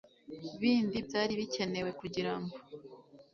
bindi 0.59 0.97
byari 1.07 1.33
bikenewe 1.41 1.89
kugirango 1.99 2.55